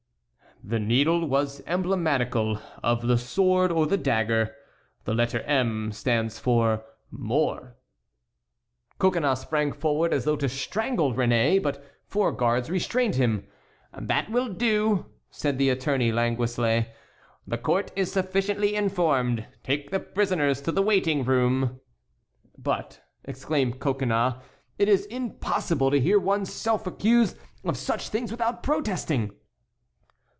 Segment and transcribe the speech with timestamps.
[0.63, 4.53] "The needle was emblematical of the sword or the dagger;
[5.05, 7.75] the letter 'M' stands for mort."
[8.99, 13.47] Coconnas sprang forward as though to strangle Réné, but four guards restrained him.
[13.99, 16.85] "That will do," said the Attorney Laguesle,
[17.47, 19.47] "the court is sufficiently informed.
[19.63, 21.79] Take the prisoners to the waiting room."
[22.55, 24.35] "But," exclaimed Coconnas,
[24.77, 29.31] "it is impossible to hear one's self accused of such things without protesting."